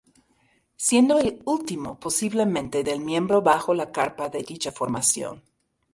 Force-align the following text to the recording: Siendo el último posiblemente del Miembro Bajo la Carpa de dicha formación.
Siendo 0.77 1.19
el 1.19 1.43
último 1.45 1.99
posiblemente 1.99 2.83
del 2.83 3.01
Miembro 3.01 3.43
Bajo 3.43 3.75
la 3.75 3.91
Carpa 3.91 4.29
de 4.29 4.41
dicha 4.41 4.71
formación. 4.71 5.43